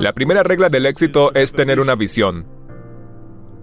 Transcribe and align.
La 0.00 0.12
primera 0.12 0.42
regla 0.42 0.68
del 0.68 0.86
éxito 0.86 1.34
es 1.34 1.52
tener 1.52 1.80
una 1.80 1.94
visión. 1.94 2.46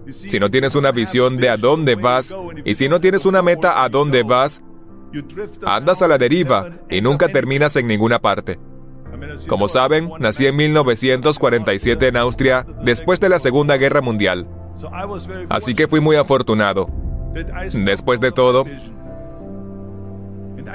Si 0.09 0.39
no 0.39 0.49
tienes 0.49 0.75
una 0.75 0.91
visión 0.91 1.37
de 1.37 1.49
a 1.49 1.57
dónde 1.57 1.95
vas 1.95 2.33
y 2.65 2.73
si 2.73 2.89
no 2.89 2.99
tienes 2.99 3.25
una 3.25 3.41
meta 3.41 3.83
a 3.83 3.89
dónde 3.89 4.23
vas, 4.23 4.61
andas 5.65 6.01
a 6.01 6.07
la 6.07 6.17
deriva 6.17 6.69
y 6.89 7.01
nunca 7.01 7.27
terminas 7.29 7.75
en 7.75 7.87
ninguna 7.87 8.19
parte. 8.19 8.59
Como 9.47 9.67
saben, 9.67 10.09
nací 10.19 10.47
en 10.47 10.55
1947 10.55 12.07
en 12.07 12.17
Austria 12.17 12.65
después 12.83 13.19
de 13.19 13.29
la 13.29 13.39
Segunda 13.39 13.77
Guerra 13.77 14.01
Mundial. 14.01 14.47
Así 15.49 15.75
que 15.75 15.87
fui 15.87 15.99
muy 15.99 16.15
afortunado. 16.15 16.89
Después 17.73 18.19
de 18.19 18.31
todo, 18.31 18.65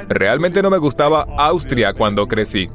realmente 0.08 0.62
no 0.62 0.70
me 0.70 0.78
gustaba 0.78 1.26
Austria 1.38 1.92
cuando 1.92 2.28
crecí. 2.28 2.70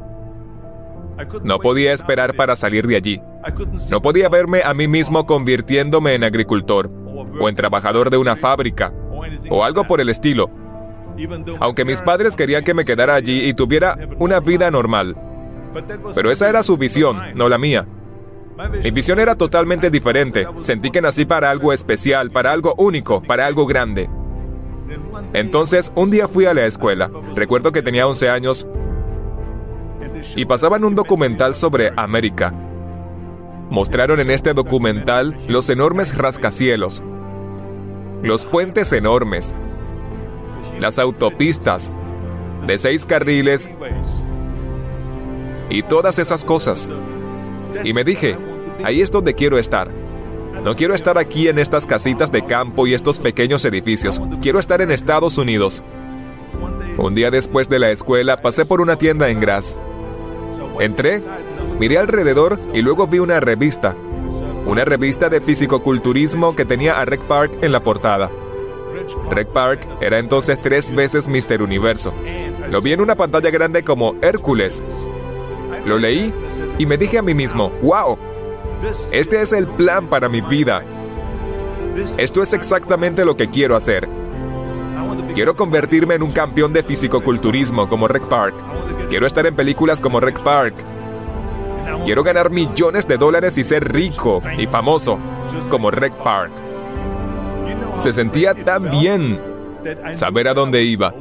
No 1.43 1.59
podía 1.59 1.93
esperar 1.93 2.35
para 2.35 2.55
salir 2.55 2.87
de 2.87 2.95
allí. 2.95 3.21
No 3.89 4.01
podía 4.01 4.29
verme 4.29 4.61
a 4.63 4.73
mí 4.73 4.87
mismo 4.87 5.25
convirtiéndome 5.25 6.13
en 6.13 6.23
agricultor 6.23 6.89
o 7.39 7.49
en 7.49 7.55
trabajador 7.55 8.09
de 8.09 8.17
una 8.17 8.35
fábrica 8.35 8.93
o 9.49 9.63
algo 9.63 9.85
por 9.85 10.01
el 10.01 10.09
estilo. 10.09 10.49
Aunque 11.59 11.85
mis 11.85 12.01
padres 12.01 12.35
querían 12.35 12.63
que 12.63 12.73
me 12.73 12.85
quedara 12.85 13.15
allí 13.15 13.47
y 13.47 13.53
tuviera 13.53 13.97
una 14.19 14.39
vida 14.39 14.71
normal. 14.71 15.15
Pero 16.15 16.31
esa 16.31 16.49
era 16.49 16.63
su 16.63 16.77
visión, 16.77 17.19
no 17.35 17.49
la 17.49 17.57
mía. 17.57 17.87
Mi 18.83 18.91
visión 18.91 19.19
era 19.19 19.35
totalmente 19.35 19.89
diferente. 19.89 20.47
Sentí 20.61 20.91
que 20.91 21.01
nací 21.01 21.25
para 21.25 21.49
algo 21.49 21.73
especial, 21.73 22.31
para 22.31 22.51
algo 22.51 22.75
único, 22.77 23.21
para 23.21 23.45
algo 23.45 23.65
grande. 23.65 24.09
Entonces, 25.33 25.91
un 25.95 26.11
día 26.11 26.27
fui 26.27 26.45
a 26.45 26.53
la 26.53 26.65
escuela. 26.65 27.09
Recuerdo 27.35 27.71
que 27.71 27.81
tenía 27.81 28.07
11 28.07 28.29
años 28.29 28.67
y 30.35 30.45
pasaban 30.45 30.83
un 30.83 30.95
documental 30.95 31.55
sobre 31.55 31.91
América. 31.95 32.53
Mostraron 33.69 34.19
en 34.19 34.31
este 34.31 34.53
documental 34.53 35.37
los 35.47 35.69
enormes 35.69 36.17
rascacielos, 36.17 37.03
los 38.21 38.45
puentes 38.45 38.91
enormes, 38.91 39.55
las 40.79 40.99
autopistas 40.99 41.91
de 42.67 42.77
seis 42.77 43.05
carriles 43.05 43.69
y 45.69 45.83
todas 45.83 46.19
esas 46.19 46.43
cosas. 46.43 46.89
Y 47.83 47.93
me 47.93 48.03
dije, 48.03 48.37
ahí 48.83 49.01
es 49.01 49.09
donde 49.09 49.35
quiero 49.35 49.57
estar. 49.57 49.89
No 50.65 50.75
quiero 50.75 50.93
estar 50.93 51.17
aquí 51.17 51.47
en 51.47 51.57
estas 51.57 51.85
casitas 51.85 52.31
de 52.31 52.45
campo 52.45 52.85
y 52.85 52.93
estos 52.93 53.19
pequeños 53.19 53.63
edificios. 53.63 54.21
Quiero 54.41 54.59
estar 54.59 54.81
en 54.81 54.91
Estados 54.91 55.37
Unidos. 55.37 55.81
Un 56.97 57.13
día 57.13 57.31
después 57.31 57.69
de 57.69 57.79
la 57.79 57.89
escuela 57.89 58.35
pasé 58.35 58.65
por 58.65 58.81
una 58.81 58.97
tienda 58.97 59.29
en 59.29 59.39
Graz 59.39 59.77
Entré, 60.79 61.21
miré 61.79 61.97
alrededor 61.97 62.57
y 62.73 62.81
luego 62.81 63.07
vi 63.07 63.19
una 63.19 63.39
revista. 63.39 63.95
Una 64.65 64.85
revista 64.85 65.29
de 65.29 65.41
fisicoculturismo 65.41 66.55
que 66.55 66.65
tenía 66.65 66.99
a 66.99 67.05
Rec 67.05 67.23
Park 67.23 67.57
en 67.61 67.71
la 67.71 67.81
portada. 67.81 68.29
Rec 69.29 69.47
Park 69.49 69.87
era 70.01 70.19
entonces 70.19 70.59
tres 70.59 70.93
veces 70.93 71.27
Mister 71.27 71.61
Universo. 71.61 72.13
Lo 72.71 72.81
vi 72.81 72.93
en 72.93 73.01
una 73.01 73.15
pantalla 73.15 73.49
grande 73.49 73.83
como 73.83 74.15
Hércules. 74.21 74.83
Lo 75.85 75.97
leí 75.97 76.33
y 76.77 76.85
me 76.85 76.97
dije 76.97 77.17
a 77.17 77.23
mí 77.23 77.33
mismo, 77.33 77.71
wow, 77.81 78.17
este 79.11 79.41
es 79.41 79.53
el 79.53 79.67
plan 79.67 80.07
para 80.07 80.29
mi 80.29 80.41
vida. 80.41 80.83
Esto 82.17 82.41
es 82.41 82.53
exactamente 82.53 83.25
lo 83.25 83.35
que 83.35 83.49
quiero 83.49 83.75
hacer. 83.75 84.07
Quiero 85.33 85.55
convertirme 85.55 86.15
en 86.15 86.23
un 86.23 86.31
campeón 86.31 86.73
de 86.73 86.83
fisicoculturismo 86.83 87.87
como 87.87 88.07
Rec 88.07 88.27
Park. 88.27 88.55
Quiero 89.09 89.25
estar 89.25 89.45
en 89.45 89.55
películas 89.55 90.01
como 90.01 90.19
Rec 90.19 90.41
Park. 90.43 90.75
Quiero 92.05 92.23
ganar 92.23 92.49
millones 92.49 93.07
de 93.07 93.17
dólares 93.17 93.57
y 93.57 93.63
ser 93.63 93.91
rico 93.91 94.41
y 94.57 94.67
famoso 94.67 95.19
como 95.69 95.91
Rec 95.91 96.13
Park. 96.15 96.51
Se 97.99 98.11
sentía 98.11 98.53
tan 98.53 98.89
bien 98.89 99.41
saber 100.13 100.47
a 100.47 100.53
dónde 100.53 100.83
iba. 100.83 101.13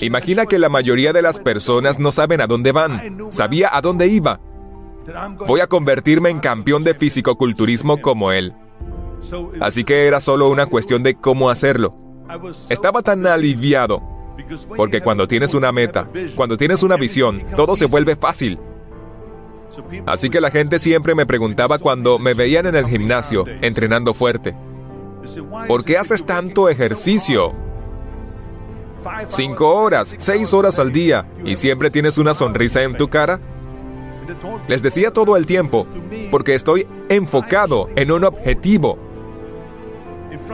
Imagina 0.00 0.46
que 0.46 0.58
la 0.58 0.68
mayoría 0.68 1.12
de 1.12 1.22
las 1.22 1.38
personas 1.38 1.98
no 1.98 2.12
saben 2.12 2.40
a 2.40 2.46
dónde 2.46 2.72
van. 2.72 3.30
Sabía 3.30 3.68
a 3.72 3.80
dónde 3.80 4.06
iba. 4.06 4.40
Voy 5.46 5.60
a 5.60 5.66
convertirme 5.66 6.30
en 6.30 6.40
campeón 6.40 6.82
de 6.84 6.94
fisicoculturismo 6.94 8.00
como 8.00 8.32
él. 8.32 8.54
Así 9.60 9.84
que 9.84 10.06
era 10.06 10.20
solo 10.20 10.48
una 10.48 10.66
cuestión 10.66 11.02
de 11.02 11.14
cómo 11.14 11.50
hacerlo. 11.50 11.94
Estaba 12.68 13.02
tan 13.02 13.26
aliviado, 13.26 14.02
porque 14.76 15.00
cuando 15.00 15.26
tienes 15.26 15.54
una 15.54 15.72
meta, 15.72 16.08
cuando 16.36 16.56
tienes 16.56 16.82
una 16.82 16.96
visión, 16.96 17.42
todo 17.56 17.76
se 17.76 17.86
vuelve 17.86 18.16
fácil. 18.16 18.58
Así 20.06 20.30
que 20.30 20.40
la 20.40 20.50
gente 20.50 20.78
siempre 20.78 21.14
me 21.14 21.26
preguntaba 21.26 21.78
cuando 21.78 22.18
me 22.18 22.34
veían 22.34 22.66
en 22.66 22.76
el 22.76 22.86
gimnasio, 22.86 23.44
entrenando 23.60 24.14
fuerte, 24.14 24.56
¿por 25.68 25.84
qué 25.84 25.98
haces 25.98 26.24
tanto 26.24 26.68
ejercicio? 26.68 27.52
Cinco 29.28 29.76
horas, 29.76 30.14
seis 30.18 30.52
horas 30.52 30.78
al 30.78 30.92
día, 30.92 31.26
y 31.44 31.56
siempre 31.56 31.90
tienes 31.90 32.18
una 32.18 32.34
sonrisa 32.34 32.82
en 32.82 32.96
tu 32.96 33.08
cara. 33.08 33.40
Les 34.68 34.82
decía 34.82 35.12
todo 35.12 35.36
el 35.36 35.46
tiempo, 35.46 35.86
porque 36.30 36.54
estoy 36.54 36.86
enfocado 37.08 37.88
en 37.96 38.12
un 38.12 38.24
objetivo 38.24 39.09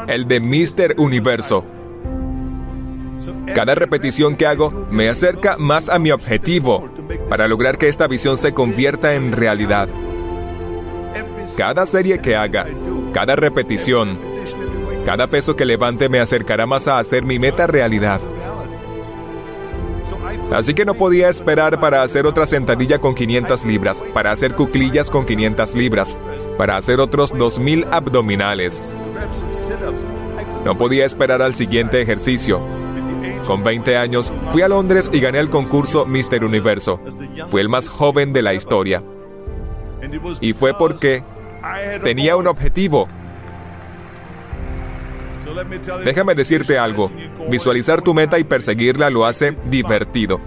el 0.08 0.28
de 0.28 0.40
Mister 0.40 0.94
Universo. 0.98 1.64
Cada 3.54 3.74
repetición 3.74 4.36
que 4.36 4.46
hago 4.46 4.86
me 4.90 5.08
acerca 5.08 5.56
más 5.58 5.88
a 5.88 5.98
mi 5.98 6.10
objetivo 6.10 6.88
para 7.28 7.48
lograr 7.48 7.78
que 7.78 7.88
esta 7.88 8.06
visión 8.06 8.36
se 8.36 8.54
convierta 8.54 9.14
en 9.14 9.32
realidad. 9.32 9.88
Cada 11.56 11.86
serie 11.86 12.18
que 12.18 12.36
haga, 12.36 12.66
cada 13.12 13.36
repetición, 13.36 14.18
cada 15.04 15.28
peso 15.28 15.56
que 15.56 15.64
levante 15.64 16.08
me 16.08 16.20
acercará 16.20 16.66
más 16.66 16.88
a 16.88 16.98
hacer 16.98 17.24
mi 17.24 17.38
meta 17.38 17.66
realidad. 17.66 18.20
Así 20.52 20.74
que 20.74 20.84
no 20.84 20.94
podía 20.94 21.28
esperar 21.28 21.80
para 21.80 22.02
hacer 22.02 22.26
otra 22.26 22.46
sentadilla 22.46 22.98
con 22.98 23.14
500 23.14 23.64
libras, 23.64 24.02
para 24.14 24.30
hacer 24.30 24.54
cuclillas 24.54 25.10
con 25.10 25.26
500 25.26 25.74
libras, 25.74 26.16
para 26.56 26.76
hacer 26.76 27.00
otros 27.00 27.36
2000 27.36 27.86
abdominales. 27.90 29.00
No 30.64 30.76
podía 30.76 31.04
esperar 31.04 31.42
al 31.42 31.54
siguiente 31.54 32.00
ejercicio. 32.00 32.60
Con 33.46 33.62
20 33.62 33.96
años, 33.96 34.32
fui 34.50 34.62
a 34.62 34.68
Londres 34.68 35.10
y 35.12 35.20
gané 35.20 35.38
el 35.38 35.50
concurso 35.50 36.06
Mister 36.06 36.44
Universo. 36.44 37.00
Fui 37.48 37.60
el 37.60 37.68
más 37.68 37.88
joven 37.88 38.32
de 38.32 38.42
la 38.42 38.54
historia. 38.54 39.02
Y 40.40 40.52
fue 40.52 40.76
porque 40.76 41.22
tenía 42.02 42.36
un 42.36 42.46
objetivo. 42.46 43.08
Déjame 46.04 46.34
decirte 46.34 46.78
algo. 46.78 47.10
Visualizar 47.48 48.02
tu 48.02 48.14
meta 48.14 48.38
y 48.38 48.44
perseguirla 48.44 49.10
lo 49.10 49.26
hace 49.26 49.56
divertido. 49.64 50.40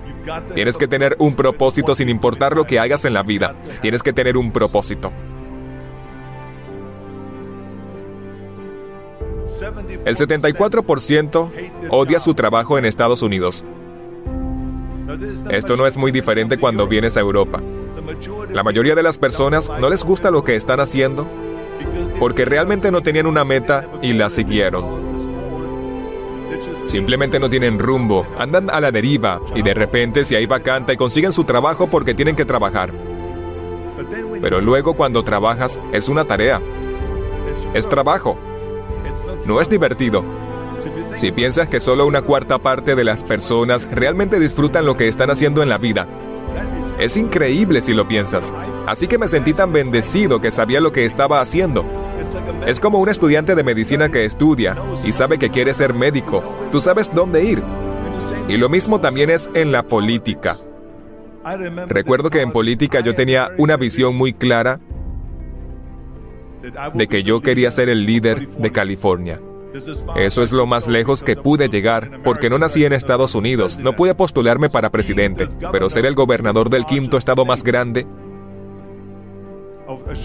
Tienes 0.53 0.77
que 0.77 0.87
tener 0.87 1.15
un 1.19 1.35
propósito 1.35 1.95
sin 1.95 2.09
importar 2.09 2.55
lo 2.55 2.65
que 2.65 2.79
hagas 2.79 3.05
en 3.05 3.13
la 3.13 3.23
vida. 3.23 3.55
Tienes 3.81 4.03
que 4.03 4.13
tener 4.13 4.37
un 4.37 4.51
propósito. 4.51 5.11
El 10.05 10.15
74% 10.15 11.51
odia 11.89 12.19
su 12.19 12.33
trabajo 12.33 12.77
en 12.77 12.85
Estados 12.85 13.21
Unidos. 13.21 13.63
Esto 15.49 15.75
no 15.75 15.87
es 15.87 15.97
muy 15.97 16.11
diferente 16.11 16.57
cuando 16.57 16.87
vienes 16.87 17.17
a 17.17 17.19
Europa. 17.19 17.61
La 18.51 18.63
mayoría 18.63 18.95
de 18.95 19.03
las 19.03 19.17
personas 19.17 19.69
no 19.79 19.89
les 19.89 20.03
gusta 20.03 20.31
lo 20.31 20.43
que 20.43 20.55
están 20.55 20.79
haciendo 20.79 21.27
porque 22.19 22.45
realmente 22.45 22.91
no 22.91 23.01
tenían 23.01 23.25
una 23.25 23.43
meta 23.43 23.87
y 24.01 24.13
la 24.13 24.29
siguieron. 24.29 25.09
Simplemente 26.85 27.39
no 27.39 27.49
tienen 27.49 27.79
rumbo, 27.79 28.27
andan 28.37 28.69
a 28.69 28.81
la 28.81 28.91
deriva 28.91 29.41
y 29.55 29.61
de 29.61 29.73
repente 29.73 30.25
si 30.25 30.35
hay 30.35 30.45
vacante 30.45 30.97
consiguen 30.97 31.31
su 31.31 31.45
trabajo 31.45 31.87
porque 31.87 32.13
tienen 32.13 32.35
que 32.35 32.45
trabajar. 32.45 32.91
Pero 34.41 34.59
luego 34.59 34.93
cuando 34.93 35.23
trabajas 35.23 35.79
es 35.93 36.09
una 36.09 36.25
tarea. 36.25 36.61
Es 37.73 37.87
trabajo. 37.87 38.37
No 39.45 39.61
es 39.61 39.69
divertido. 39.69 40.23
Si 41.15 41.31
piensas 41.31 41.67
que 41.67 41.79
solo 41.79 42.05
una 42.05 42.21
cuarta 42.21 42.57
parte 42.57 42.95
de 42.95 43.03
las 43.03 43.23
personas 43.23 43.89
realmente 43.91 44.39
disfrutan 44.39 44.85
lo 44.85 44.95
que 44.95 45.07
están 45.07 45.29
haciendo 45.29 45.61
en 45.61 45.69
la 45.69 45.77
vida, 45.77 46.07
es 46.97 47.17
increíble 47.17 47.81
si 47.81 47.93
lo 47.93 48.07
piensas. 48.07 48.53
Así 48.87 49.07
que 49.07 49.17
me 49.17 49.27
sentí 49.27 49.53
tan 49.53 49.71
bendecido 49.71 50.41
que 50.41 50.51
sabía 50.51 50.81
lo 50.81 50.91
que 50.91 51.05
estaba 51.05 51.41
haciendo. 51.41 51.98
Es 52.65 52.79
como 52.79 52.99
un 52.99 53.09
estudiante 53.09 53.55
de 53.55 53.63
medicina 53.63 54.09
que 54.09 54.25
estudia 54.25 54.75
y 55.03 55.11
sabe 55.11 55.37
que 55.37 55.49
quiere 55.49 55.73
ser 55.73 55.93
médico. 55.93 56.43
Tú 56.71 56.81
sabes 56.81 57.11
dónde 57.13 57.43
ir. 57.43 57.63
Y 58.47 58.57
lo 58.57 58.69
mismo 58.69 58.99
también 58.99 59.29
es 59.29 59.49
en 59.53 59.71
la 59.71 59.83
política. 59.83 60.57
Recuerdo 61.87 62.29
que 62.29 62.41
en 62.41 62.51
política 62.51 62.99
yo 62.99 63.15
tenía 63.15 63.49
una 63.57 63.77
visión 63.77 64.15
muy 64.15 64.33
clara 64.33 64.79
de 66.93 67.07
que 67.07 67.23
yo 67.23 67.41
quería 67.41 67.71
ser 67.71 67.89
el 67.89 68.05
líder 68.05 68.47
de 68.49 68.71
California. 68.71 69.39
Eso 70.15 70.41
es 70.41 70.51
lo 70.51 70.65
más 70.65 70.87
lejos 70.87 71.23
que 71.23 71.35
pude 71.35 71.69
llegar, 71.69 72.21
porque 72.23 72.49
no 72.49 72.57
nací 72.57 72.85
en 72.85 72.93
Estados 72.93 73.35
Unidos, 73.35 73.79
no 73.79 73.95
pude 73.95 74.15
postularme 74.15 74.69
para 74.69 74.89
presidente, 74.89 75.47
pero 75.71 75.89
ser 75.89 76.05
el 76.05 76.15
gobernador 76.15 76.69
del 76.69 76.85
quinto 76.85 77.17
estado 77.17 77.45
más 77.45 77.63
grande, 77.63 78.07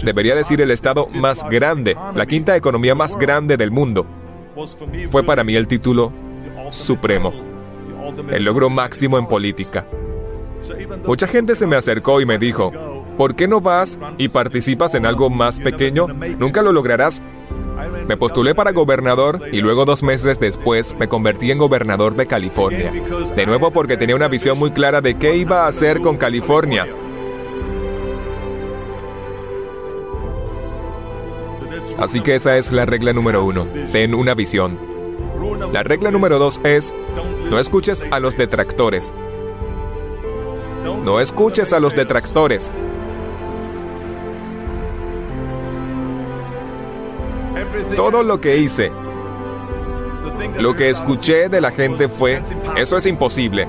debería 0.03 0.35
decir 0.35 0.61
el 0.61 0.71
estado 0.71 1.07
más 1.07 1.47
grande, 1.49 1.95
la 2.13 2.25
quinta 2.25 2.55
economía 2.55 2.95
más 2.95 3.17
grande 3.17 3.57
del 3.57 3.71
mundo, 3.71 4.05
fue 5.11 5.23
para 5.23 5.43
mí 5.43 5.55
el 5.55 5.67
título 5.67 6.11
supremo, 6.71 7.33
el 8.31 8.43
logro 8.43 8.69
máximo 8.69 9.17
en 9.17 9.27
política. 9.27 9.85
Mucha 11.05 11.27
gente 11.27 11.55
se 11.55 11.67
me 11.67 11.75
acercó 11.75 12.21
y 12.21 12.25
me 12.25 12.37
dijo, 12.37 12.71
¿por 13.17 13.35
qué 13.35 13.47
no 13.47 13.61
vas 13.61 13.97
y 14.17 14.29
participas 14.29 14.95
en 14.95 15.05
algo 15.05 15.29
más 15.29 15.59
pequeño? 15.59 16.07
Nunca 16.39 16.61
lo 16.61 16.71
lograrás. 16.71 17.21
Me 18.07 18.15
postulé 18.15 18.55
para 18.55 18.71
gobernador 18.71 19.41
y 19.51 19.59
luego 19.59 19.85
dos 19.85 20.01
meses 20.01 20.39
después 20.39 20.95
me 20.97 21.09
convertí 21.09 21.51
en 21.51 21.57
gobernador 21.57 22.15
de 22.15 22.25
California. 22.25 22.91
De 23.35 23.45
nuevo 23.45 23.71
porque 23.71 23.97
tenía 23.97 24.15
una 24.15 24.29
visión 24.29 24.57
muy 24.57 24.71
clara 24.71 25.01
de 25.01 25.17
qué 25.17 25.35
iba 25.35 25.65
a 25.65 25.67
hacer 25.67 25.99
con 25.99 26.17
California. 26.17 26.87
Así 31.97 32.21
que 32.21 32.35
esa 32.35 32.57
es 32.57 32.71
la 32.71 32.85
regla 32.85 33.13
número 33.13 33.43
uno. 33.43 33.67
Ten 33.91 34.13
una 34.13 34.33
visión. 34.33 34.77
La 35.71 35.83
regla 35.83 36.11
número 36.11 36.39
dos 36.39 36.59
es, 36.63 36.93
no 37.49 37.59
escuches 37.59 38.05
a 38.11 38.19
los 38.19 38.37
detractores. 38.37 39.13
No 41.03 41.19
escuches 41.19 41.73
a 41.73 41.79
los 41.79 41.95
detractores. 41.95 42.71
Todo 47.95 48.23
lo 48.23 48.41
que 48.41 48.57
hice, 48.57 48.91
lo 50.59 50.75
que 50.75 50.89
escuché 50.89 51.49
de 51.49 51.61
la 51.61 51.71
gente 51.71 52.09
fue, 52.09 52.41
eso 52.77 52.97
es 52.97 53.05
imposible. 53.05 53.67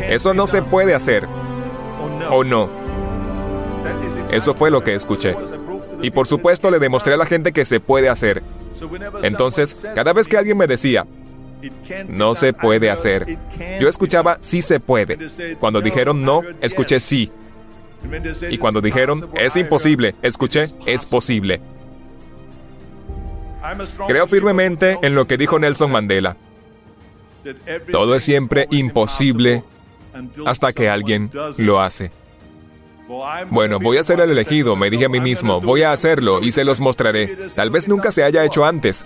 Eso 0.00 0.34
no 0.34 0.46
se 0.46 0.62
puede 0.62 0.94
hacer. 0.94 1.28
O 2.30 2.44
no. 2.44 2.68
Eso 4.32 4.54
fue 4.54 4.70
lo 4.70 4.82
que 4.82 4.94
escuché. 4.94 5.36
Y 6.02 6.10
por 6.10 6.26
supuesto 6.26 6.70
le 6.70 6.78
demostré 6.78 7.14
a 7.14 7.16
la 7.16 7.26
gente 7.26 7.52
que 7.52 7.64
se 7.64 7.80
puede 7.80 8.08
hacer. 8.08 8.42
Entonces, 9.22 9.86
cada 9.94 10.12
vez 10.12 10.28
que 10.28 10.36
alguien 10.36 10.56
me 10.56 10.66
decía, 10.66 11.06
no 12.08 12.34
se 12.34 12.52
puede 12.52 12.90
hacer, 12.90 13.38
yo 13.80 13.88
escuchaba 13.88 14.38
sí 14.40 14.62
se 14.62 14.80
puede. 14.80 15.18
Cuando 15.58 15.80
dijeron 15.80 16.24
no, 16.24 16.42
escuché 16.60 17.00
sí. 17.00 17.30
Y 18.48 18.58
cuando 18.58 18.80
dijeron 18.80 19.30
es 19.34 19.56
imposible, 19.56 20.14
escuché 20.22 20.66
es 20.86 21.04
posible. 21.04 21.60
Creo 24.06 24.26
firmemente 24.26 24.98
en 25.02 25.14
lo 25.14 25.26
que 25.26 25.36
dijo 25.36 25.58
Nelson 25.58 25.90
Mandela. 25.90 26.36
Todo 27.90 28.14
es 28.14 28.22
siempre 28.22 28.66
imposible 28.70 29.62
hasta 30.46 30.72
que 30.72 30.88
alguien 30.88 31.30
lo 31.58 31.80
hace. 31.80 32.10
Bueno, 33.50 33.78
voy 33.80 33.96
a 33.98 34.04
ser 34.04 34.20
el 34.20 34.30
elegido, 34.30 34.76
me 34.76 34.88
dije 34.88 35.06
a 35.06 35.08
mí 35.08 35.20
mismo, 35.20 35.60
voy 35.60 35.82
a 35.82 35.92
hacerlo 35.92 36.40
y 36.42 36.52
se 36.52 36.64
los 36.64 36.80
mostraré. 36.80 37.36
Tal 37.54 37.70
vez 37.70 37.88
nunca 37.88 38.12
se 38.12 38.22
haya 38.22 38.44
hecho 38.44 38.64
antes. 38.64 39.04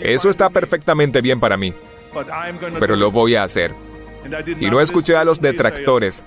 Eso 0.00 0.30
está 0.30 0.50
perfectamente 0.50 1.20
bien 1.20 1.40
para 1.40 1.56
mí, 1.56 1.72
pero 2.78 2.96
lo 2.96 3.10
voy 3.10 3.34
a 3.36 3.44
hacer. 3.44 3.72
Y 4.60 4.70
no 4.70 4.80
escuché 4.80 5.16
a 5.16 5.24
los 5.24 5.40
detractores. 5.40 6.22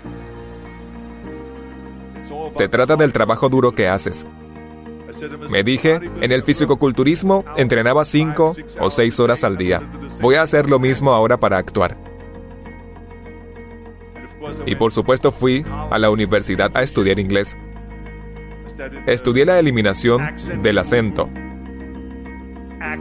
Se 2.53 2.67
trata 2.67 2.95
del 2.95 3.13
trabajo 3.13 3.49
duro 3.49 3.73
que 3.73 3.87
haces. 3.87 4.25
Me 5.49 5.63
dije, 5.63 5.99
en 6.21 6.31
el 6.31 6.43
fisicoculturismo 6.43 7.45
entrenaba 7.55 8.05
cinco 8.05 8.55
o 8.79 8.89
seis 8.89 9.19
horas 9.19 9.43
al 9.43 9.57
día. 9.57 9.81
Voy 10.21 10.35
a 10.35 10.41
hacer 10.41 10.69
lo 10.69 10.79
mismo 10.79 11.13
ahora 11.13 11.37
para 11.37 11.57
actuar. 11.57 12.06
Y 14.65 14.75
por 14.75 14.91
supuesto 14.91 15.31
fui 15.31 15.65
a 15.69 15.97
la 15.97 16.09
universidad 16.09 16.75
a 16.75 16.83
estudiar 16.83 17.19
inglés. 17.19 17.57
Estudié 19.05 19.45
la 19.45 19.59
eliminación 19.59 20.35
del 20.61 20.77
acento, 20.77 21.29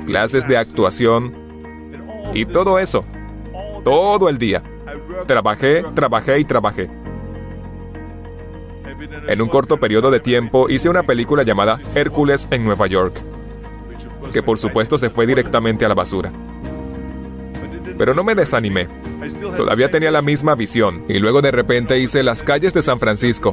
clases 0.06 0.46
de 0.48 0.56
actuación 0.56 1.34
y 2.34 2.46
todo 2.46 2.78
eso, 2.78 3.04
todo 3.84 4.28
el 4.28 4.38
día. 4.38 4.62
Trabajé, 5.26 5.82
trabajé 5.94 6.38
y 6.38 6.44
trabajé. 6.44 6.90
En 9.28 9.42
un 9.42 9.48
corto 9.48 9.78
periodo 9.78 10.10
de 10.10 10.20
tiempo 10.20 10.68
hice 10.70 10.88
una 10.88 11.02
película 11.02 11.42
llamada 11.42 11.78
Hércules 11.94 12.48
en 12.50 12.64
Nueva 12.64 12.86
York, 12.86 13.20
que 14.32 14.42
por 14.42 14.58
supuesto 14.58 14.98
se 14.98 15.10
fue 15.10 15.26
directamente 15.26 15.84
a 15.84 15.88
la 15.88 15.94
basura. 15.94 16.32
Pero 17.98 18.14
no 18.14 18.24
me 18.24 18.34
desanimé. 18.34 18.88
Todavía 19.56 19.90
tenía 19.90 20.10
la 20.10 20.22
misma 20.22 20.54
visión 20.54 21.04
y 21.08 21.18
luego 21.18 21.42
de 21.42 21.50
repente 21.50 21.98
hice 21.98 22.22
Las 22.22 22.42
calles 22.42 22.74
de 22.74 22.82
San 22.82 22.98
Francisco, 22.98 23.52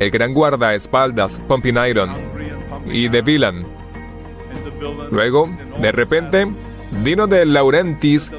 El 0.00 0.10
gran 0.10 0.34
guardaespaldas, 0.34 1.40
Pumping 1.48 1.76
Iron 1.88 2.10
y 2.86 3.08
The 3.08 3.22
Villain. 3.22 3.66
Luego, 5.10 5.48
de 5.80 5.92
repente, 5.92 6.46
Dino 7.04 7.26
de 7.26 7.46
Laurentis 7.46 8.32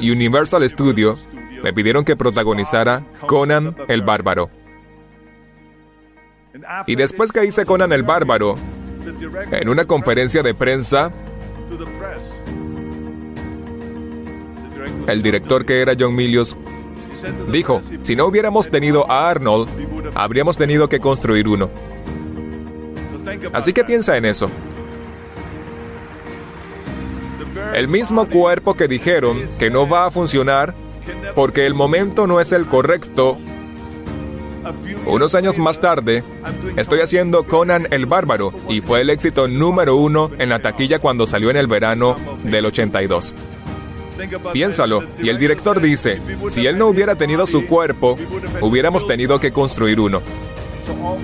y 0.00 0.10
Universal 0.10 0.68
Studio 0.68 1.18
me 1.62 1.72
pidieron 1.72 2.04
que 2.04 2.16
protagonizara 2.16 3.04
Conan 3.26 3.76
el 3.88 4.02
Bárbaro. 4.02 4.50
Y 6.86 6.96
después 6.96 7.32
que 7.32 7.44
hice 7.44 7.64
Conan 7.64 7.92
el 7.92 8.02
Bárbaro, 8.02 8.56
en 9.50 9.68
una 9.68 9.84
conferencia 9.86 10.42
de 10.42 10.54
prensa, 10.54 11.12
el 15.06 15.22
director 15.22 15.64
que 15.64 15.80
era 15.80 15.94
John 15.98 16.14
Milius 16.14 16.56
dijo, 17.50 17.80
si 18.02 18.16
no 18.16 18.26
hubiéramos 18.26 18.70
tenido 18.70 19.10
a 19.10 19.30
Arnold, 19.30 19.68
habríamos 20.14 20.56
tenido 20.56 20.88
que 20.88 21.00
construir 21.00 21.48
uno. 21.48 21.70
Así 23.52 23.72
que 23.72 23.84
piensa 23.84 24.16
en 24.16 24.24
eso. 24.24 24.50
El 27.74 27.88
mismo 27.88 28.28
cuerpo 28.28 28.74
que 28.74 28.88
dijeron 28.88 29.38
que 29.58 29.70
no 29.70 29.88
va 29.88 30.06
a 30.06 30.10
funcionar 30.10 30.74
porque 31.34 31.66
el 31.66 31.74
momento 31.74 32.26
no 32.26 32.40
es 32.40 32.52
el 32.52 32.66
correcto. 32.66 33.38
Unos 35.06 35.34
años 35.34 35.56
más 35.58 35.80
tarde, 35.80 36.22
estoy 36.76 37.00
haciendo 37.00 37.44
Conan 37.44 37.88
el 37.90 38.06
Bárbaro 38.06 38.52
y 38.68 38.80
fue 38.80 39.00
el 39.00 39.10
éxito 39.10 39.48
número 39.48 39.96
uno 39.96 40.30
en 40.38 40.50
la 40.50 40.60
taquilla 40.60 40.98
cuando 40.98 41.26
salió 41.26 41.50
en 41.50 41.56
el 41.56 41.66
verano 41.66 42.16
del 42.44 42.66
82. 42.66 43.34
Piénsalo. 44.52 45.02
Y 45.22 45.28
el 45.28 45.38
director 45.38 45.80
dice, 45.80 46.20
si 46.50 46.66
él 46.66 46.78
no 46.78 46.86
hubiera 46.88 47.14
tenido 47.14 47.46
su 47.46 47.66
cuerpo, 47.66 48.18
hubiéramos 48.60 49.06
tenido 49.06 49.38
que 49.40 49.52
construir 49.52 50.00
uno. 50.00 50.22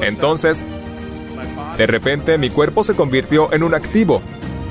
Entonces, 0.01 0.65
de 1.77 1.87
repente 1.87 2.39
mi 2.39 2.51
cuerpo 2.51 2.85
se 2.85 2.95
convirtió 2.95 3.53
en 3.53 3.63
un 3.63 3.75
activo. 3.75 4.23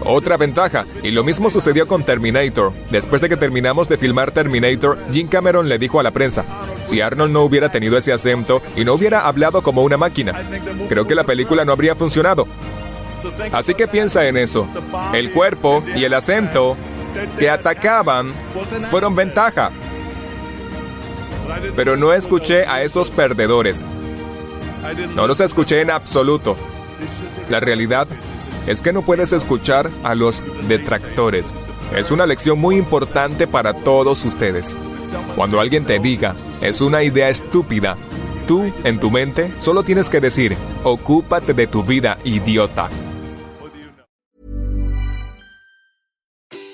Otra 0.05 0.35
ventaja, 0.35 0.83
y 1.01 1.11
lo 1.11 1.23
mismo 1.23 1.49
sucedió 1.49 1.87
con 1.87 2.03
Terminator. 2.03 2.73
Después 2.89 3.21
de 3.21 3.29
que 3.29 3.37
terminamos 3.37 3.87
de 3.87 3.97
filmar 3.97 4.31
Terminator, 4.31 4.97
Jim 5.11 5.27
Cameron 5.27 5.69
le 5.69 5.79
dijo 5.79 5.99
a 5.99 6.03
la 6.03 6.11
prensa, 6.11 6.43
si 6.85 6.99
Arnold 6.99 7.31
no 7.31 7.41
hubiera 7.41 7.69
tenido 7.69 7.97
ese 7.97 8.11
acento 8.11 8.61
y 8.75 8.83
no 8.83 8.95
hubiera 8.95 9.21
hablado 9.21 9.61
como 9.61 9.81
una 9.81 9.97
máquina, 9.97 10.33
creo 10.89 11.07
que 11.07 11.15
la 11.15 11.23
película 11.23 11.63
no 11.63 11.71
habría 11.71 11.95
funcionado. 11.95 12.47
Así 13.53 13.73
que 13.75 13.87
piensa 13.87 14.27
en 14.27 14.35
eso. 14.35 14.67
El 15.13 15.31
cuerpo 15.31 15.83
y 15.95 16.03
el 16.03 16.13
acento 16.13 16.75
que 17.37 17.49
atacaban 17.49 18.33
fueron 18.89 19.15
ventaja. 19.15 19.71
Pero 21.75 21.97
no 21.97 22.13
escuché 22.13 22.65
a 22.65 22.83
esos 22.83 23.11
perdedores. 23.11 23.83
No 25.15 25.27
los 25.27 25.39
escuché 25.39 25.81
en 25.81 25.91
absoluto. 25.91 26.55
La 27.49 27.59
realidad 27.59 28.07
es 28.67 28.81
que 28.81 28.93
no 28.93 29.01
puedes 29.01 29.33
escuchar 29.33 29.89
a 30.03 30.15
los 30.15 30.43
detractores. 30.67 31.53
Es 31.95 32.11
una 32.11 32.25
lección 32.25 32.59
muy 32.59 32.77
importante 32.77 33.47
para 33.47 33.73
todos 33.73 34.23
ustedes. 34.25 34.75
Cuando 35.35 35.59
alguien 35.59 35.85
te 35.85 35.99
diga, 35.99 36.35
es 36.61 36.81
una 36.81 37.03
idea 37.03 37.29
estúpida, 37.29 37.97
tú, 38.47 38.73
en 38.83 38.99
tu 38.99 39.11
mente, 39.11 39.51
solo 39.59 39.83
tienes 39.83 40.09
que 40.09 40.21
decir, 40.21 40.55
ocúpate 40.83 41.53
de 41.53 41.67
tu 41.67 41.83
vida, 41.83 42.17
idiota. 42.23 42.89